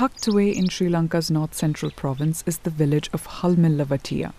[0.00, 4.32] Tucked away in Sri Lanka's north central province is the village of Halmilavatia.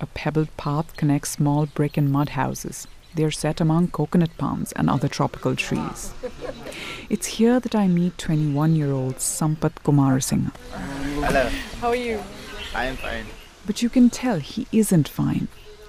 [0.00, 2.88] A pebbled path connects small brick and mud houses.
[3.14, 6.12] They are set among coconut palms and other tropical trees.
[7.08, 10.50] It's here that I meet 21 year old Sampath Kumarasinghe.
[11.24, 12.20] Hello, How are you?
[12.74, 13.26] I am fine.
[13.64, 15.46] But you can tell he isn't fine.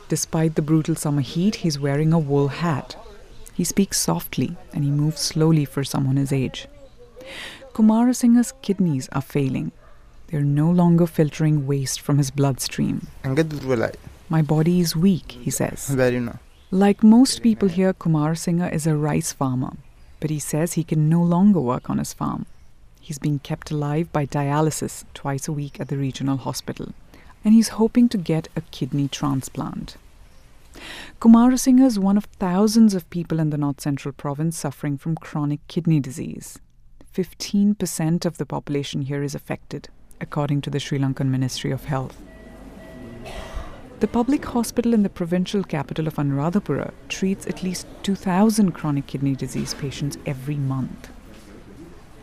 [0.10, 2.96] Despite the brutal summer heat, he's wearing a wool hat.
[3.56, 6.68] He speaks softly and he moves slowly for someone his age.
[7.78, 9.72] Kumarasinghe's kidneys are failing.
[10.30, 13.06] They're no longer filtering waste from his bloodstream.
[14.30, 15.88] My body is weak, he says.
[16.72, 19.74] Like most people here, Kumarasinghe is a rice farmer,
[20.20, 22.48] but he says he can no longer work on his farm.
[23.00, 26.96] He's being kept alive by dialysis twice a week at the regional hospital,
[27.46, 29.98] and he's hoping to get a kidney transplant.
[31.22, 35.60] Kumarasinghe is one of thousands of people in the North Central province suffering from chronic
[35.68, 36.58] kidney disease.
[37.18, 39.90] 15% of the population here is affected,
[40.22, 42.22] according to the Sri Lankan Ministry of Health.
[44.00, 49.36] The public hospital in the provincial capital of Anuradhapura treats at least 2,000 chronic kidney
[49.36, 51.10] disease patients every month.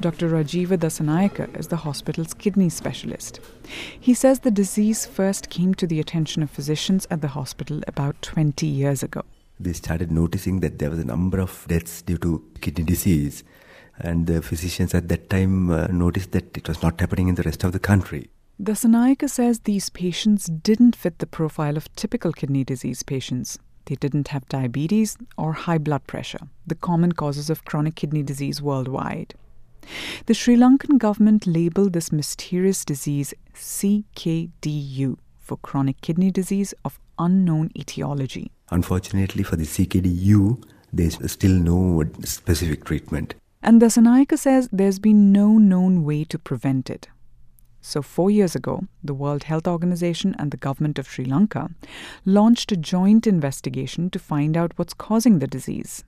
[0.00, 0.28] Dr.
[0.28, 3.40] Rajiva Dasanayaka is the hospital's kidney specialist.
[3.98, 8.22] He says the disease first came to the attention of physicians at the hospital about
[8.22, 9.22] 20 years ago.
[9.58, 13.42] They started noticing that there was a number of deaths due to kidney disease,
[13.98, 17.42] and the physicians at that time uh, noticed that it was not happening in the
[17.42, 18.30] rest of the country.
[18.62, 23.58] Dasanayaka says these patients didn't fit the profile of typical kidney disease patients.
[23.86, 28.62] They didn't have diabetes or high blood pressure, the common causes of chronic kidney disease
[28.62, 29.34] worldwide.
[30.26, 37.70] The Sri Lankan government labeled this mysterious disease CKDU for chronic kidney disease of unknown
[37.76, 38.50] etiology.
[38.70, 43.34] Unfortunately for the CKDU, there's still no specific treatment.
[43.66, 47.08] And Dasanayaka says there's been no known way to prevent it.
[47.80, 51.70] So, four years ago, the World Health Organization and the government of Sri Lanka
[52.26, 56.04] launched a joint investigation to find out what's causing the disease.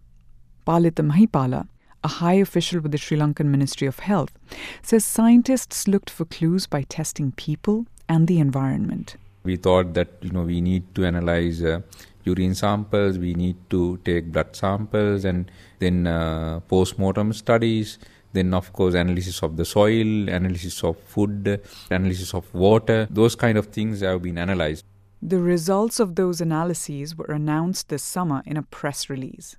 [0.66, 1.66] Palita Mahipala,
[2.04, 4.38] a high official with the Sri Lankan Ministry of Health,
[4.82, 9.16] says scientists looked for clues by testing people and the environment.
[9.44, 11.80] We thought that you know we need to analyze uh,
[12.26, 17.98] urine samples, we need to take blood samples, and then uh, post-mortem studies.
[18.32, 23.06] Then, of course, analysis of the soil, analysis of food, analysis of water.
[23.10, 24.84] Those kind of things have been analyzed.
[25.22, 29.56] The results of those analyses were announced this summer in a press release.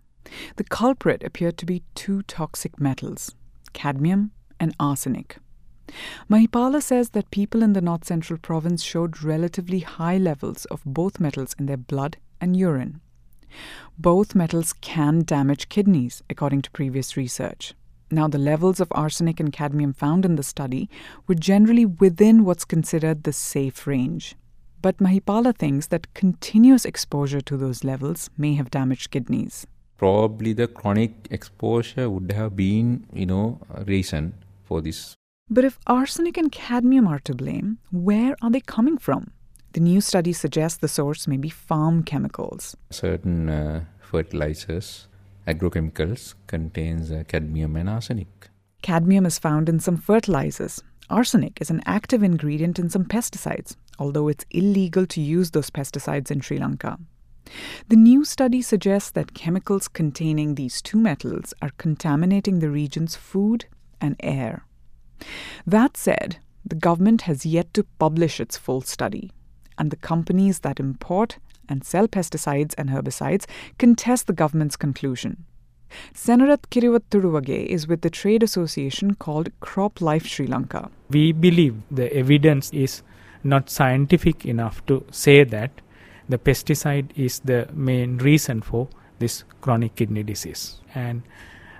[0.57, 3.33] The culprit appeared to be two toxic metals
[3.73, 5.37] cadmium and arsenic.
[6.29, 11.19] Mahipala says that people in the north central province showed relatively high levels of both
[11.19, 13.01] metals in their blood and urine.
[13.97, 17.73] Both metals can damage kidneys, according to previous research.
[18.09, 20.89] Now, the levels of arsenic and cadmium found in the study
[21.27, 24.35] were generally within what's considered the safe range.
[24.81, 29.65] But Mahipala thinks that continuous exposure to those levels may have damaged kidneys.
[29.97, 34.33] Probably the chronic exposure would have been, you know, a reason
[34.63, 35.15] for this.
[35.49, 39.31] But if arsenic and cadmium are to blame, where are they coming from?
[39.73, 42.75] The new study suggests the source may be farm chemicals.
[42.89, 45.07] Certain uh, fertilizers,
[45.47, 48.49] agrochemicals contains uh, cadmium and arsenic.
[48.81, 50.81] Cadmium is found in some fertilizers.
[51.09, 56.31] Arsenic is an active ingredient in some pesticides, although it's illegal to use those pesticides
[56.31, 56.97] in Sri Lanka.
[57.87, 63.65] The new study suggests that chemicals containing these two metals are contaminating the region's food
[64.01, 64.65] and air.
[65.65, 69.31] That said, the government has yet to publish its full study,
[69.77, 71.37] and the companies that import
[71.69, 73.45] and sell pesticides and herbicides
[73.77, 75.45] contest the government's conclusion.
[76.13, 80.89] Senarath Kirivatturuvage is with the trade association called Crop Life Sri Lanka.
[81.09, 83.03] We believe the evidence is
[83.43, 85.71] not scientific enough to say that
[86.27, 88.89] the pesticide is the main reason for
[89.19, 90.81] this chronic kidney disease.
[90.93, 91.23] And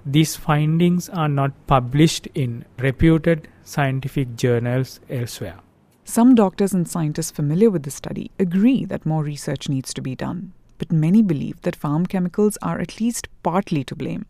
[0.05, 5.59] these findings are not published in reputed scientific journals elsewhere.
[6.09, 10.15] Some doctors and scientists familiar with the study agree that more research needs to be
[10.15, 14.25] done, but many believe that farm chemicals are at least partly to blame.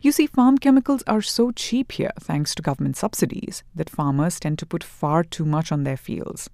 [0.00, 4.58] You see, farm chemicals are so cheap here thanks to government subsidies that farmers tend
[4.60, 6.48] to put far too much on their fields.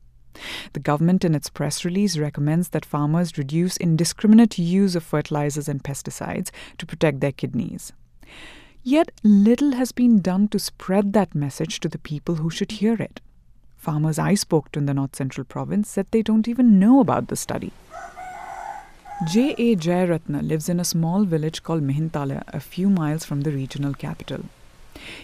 [0.73, 5.85] The government, in its press release, recommends that farmers reduce indiscriminate use of fertilizers and
[5.85, 7.93] pesticides to protect their kidneys.
[8.83, 12.95] Yet little has been done to spread that message to the people who should hear
[12.95, 13.21] it.
[13.87, 17.29] Farmers I spoke to in the North Central Province said they don't even know about
[17.29, 17.71] the study.
[19.31, 19.77] J.A.
[19.77, 24.41] Jayaratna lives in a small village called Mihintale, a few miles from the regional capital.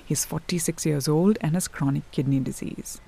[0.06, 3.00] He's 46 years old and has chronic kidney disease.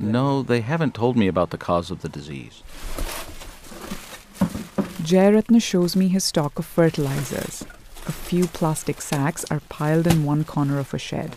[0.00, 2.62] No, they haven't told me about the cause of the disease.
[5.02, 7.66] Jayaratna shows me his stock of fertilizers.
[8.06, 11.36] A few plastic sacks are piled in one corner of a shed.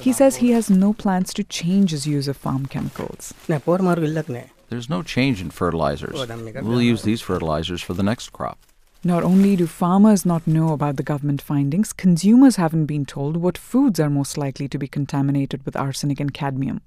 [0.00, 3.34] He says he has no plans to change his use of farm chemicals.
[3.48, 6.14] There's no change in fertilizers.
[6.62, 8.58] We'll use these fertilizers for the next crop.
[9.02, 13.56] Not only do farmers not know about the government findings, consumers haven't been told what
[13.56, 16.82] foods are most likely to be contaminated with arsenic and cadmium.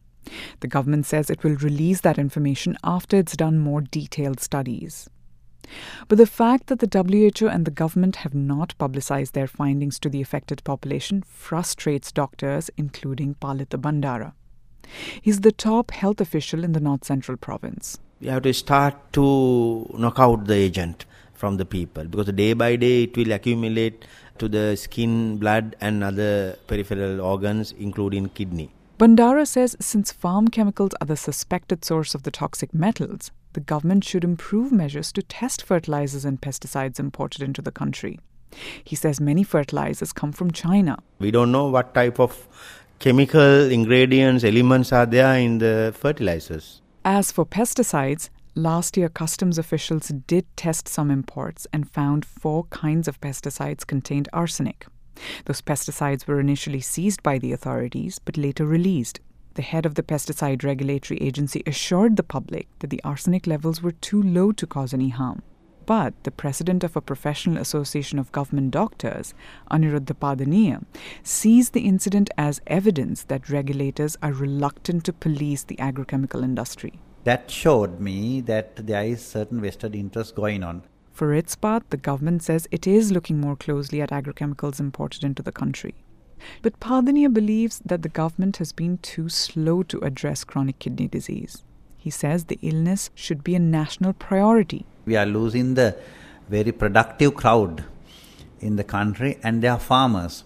[0.60, 5.10] The government says it will release that information after it's done more detailed studies.
[6.08, 10.10] But the fact that the WHO and the government have not publicized their findings to
[10.10, 14.34] the affected population frustrates doctors, including Palita Bandara.
[15.22, 18.00] He's the top health official in the North Central province.
[18.20, 22.76] We have to start to knock out the agent from the people because day by
[22.76, 24.06] day it will accumulate
[24.38, 28.70] to the skin, blood, and other peripheral organs, including kidney.
[28.98, 34.04] Bandara says since farm chemicals are the suspected source of the toxic metals, the government
[34.04, 38.20] should improve measures to test fertilizers and pesticides imported into the country.
[38.84, 40.98] He says many fertilizers come from China.
[41.20, 42.48] We don't know what type of
[43.00, 46.82] chemical ingredients, elements are there in the fertilizers.
[47.04, 53.08] As for pesticides, last year customs officials did test some imports and found four kinds
[53.08, 54.86] of pesticides contained arsenic.
[55.46, 59.20] Those pesticides were initially seized by the authorities but later released.
[59.56, 63.92] The head of the Pesticide Regulatory Agency assured the public that the arsenic levels were
[63.92, 65.44] too low to cause any harm.
[65.86, 69.36] But the president of a professional association of government doctors,
[69.70, 70.86] Aniruddha Padeniya,
[71.22, 77.00] sees the incident as evidence that regulators are reluctant to police the agrochemical industry.
[77.26, 80.84] That showed me that there is certain vested interest going on.
[81.12, 85.44] For its part, the government says it is looking more closely at agrochemicals imported into
[85.44, 85.94] the country.
[86.62, 91.64] But Padeniya believes that the government has been too slow to address chronic kidney disease.
[91.98, 94.86] He says the illness should be a national priority.
[95.06, 95.96] We are losing the
[96.50, 97.86] very productive crowd
[98.60, 100.44] in the country, and they are farmers.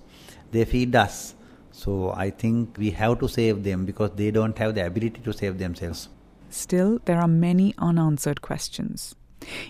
[0.52, 1.36] They feed us.
[1.72, 5.34] So I think we have to save them because they don't have the ability to
[5.34, 6.10] save themselves.
[6.50, 9.16] Still, there are many unanswered questions.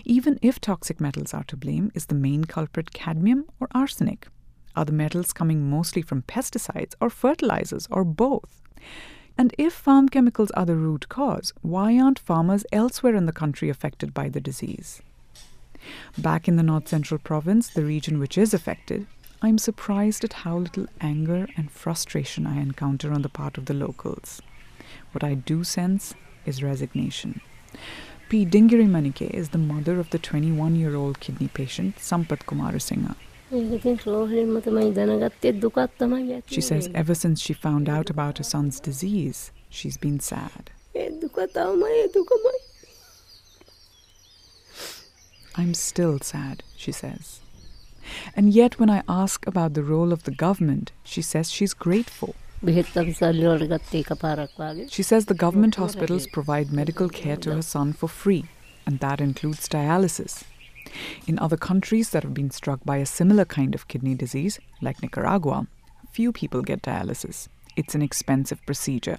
[0.04, 4.28] Even if toxic metals are to blame, is the main culprit cadmium or arsenic?
[4.78, 8.62] Are the metals coming mostly from pesticides or fertilizers or both?
[9.36, 13.70] And if farm chemicals are the root cause, why aren't farmers elsewhere in the country
[13.70, 15.02] affected by the disease?
[16.16, 19.08] Back in the North Central province, the region which is affected,
[19.42, 23.74] I'm surprised at how little anger and frustration I encounter on the part of the
[23.74, 24.40] locals.
[25.10, 26.14] What I do sense
[26.46, 27.40] is resignation.
[28.28, 28.46] P.
[28.46, 33.16] Dingiri Manike is the mother of the 21 year old kidney patient Sampath Kumarasinghe.
[36.46, 40.70] She says ever since she found out about her son's disease, she's been sad.
[45.56, 47.40] I'm still sad, she says.
[48.36, 52.34] And yet, when I ask about the role of the government, she says she's grateful.
[52.62, 52.82] She
[55.02, 58.46] says the government hospitals provide medical care to her son for free,
[58.86, 60.44] and that includes dialysis.
[61.26, 65.02] In other countries that have been struck by a similar kind of kidney disease, like
[65.02, 65.66] Nicaragua,
[66.12, 67.48] few people get dialysis.
[67.76, 69.18] It's an expensive procedure.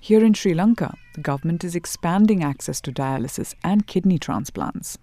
[0.00, 4.98] Here in Sri Lanka, the government is expanding access to dialysis and kidney transplants.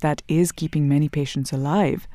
[0.00, 2.06] That is keeping many patients alive.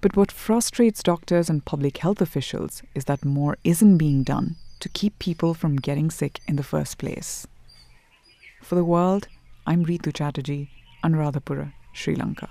[0.00, 4.88] But what frustrates doctors and public health officials is that more isn't being done to
[4.88, 7.46] keep people from getting sick in the first place.
[8.62, 9.28] For the world,
[9.66, 10.70] I'm Ritu Chatterjee,
[11.04, 12.48] Anuradhapura, Sri Lanka.